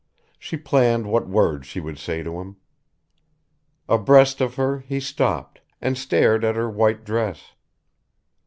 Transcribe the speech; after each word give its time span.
She 0.39 0.57
planned 0.57 1.05
what 1.05 1.27
words 1.29 1.67
she 1.67 1.79
would 1.79 1.99
say 1.99 2.23
to 2.23 2.39
him. 2.41 2.55
Abreast 3.87 4.41
of 4.41 4.55
her 4.55 4.79
he 4.79 4.99
stopped, 4.99 5.61
and 5.79 5.95
stared 5.95 6.43
at 6.43 6.55
her 6.55 6.71
white 6.71 7.03
dress. 7.05 7.51